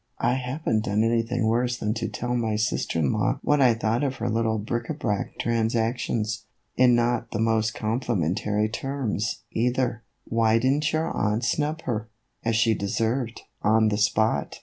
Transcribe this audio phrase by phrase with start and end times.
[0.17, 3.75] "I have n't done anything worse than to tell my sister in law what I
[3.75, 10.01] thought of her little bric a brac transactions, in not the most complimentary terms, either.
[10.23, 12.09] Why did n't your aunt snub her,
[12.43, 14.59] as she deserved, on the spot